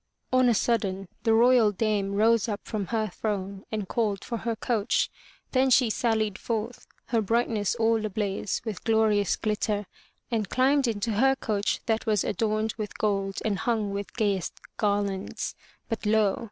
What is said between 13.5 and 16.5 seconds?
hung with gayest garlands. But lo!